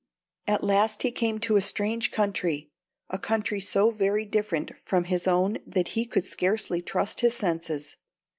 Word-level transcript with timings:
At 0.47 0.63
last 0.63 1.03
he 1.03 1.11
came 1.11 1.37
to 1.41 1.57
a 1.57 1.61
strange 1.61 2.09
country, 2.11 2.71
a 3.11 3.19
country 3.19 3.59
so 3.59 3.91
very 3.91 4.25
different 4.25 4.71
from 4.83 5.03
his 5.03 5.27
own 5.27 5.59
that 5.67 5.89
he 5.89 6.07
could 6.07 6.25
scarcely 6.25 6.81
trust 6.81 7.21
his 7.21 7.35
senses. 7.35 7.97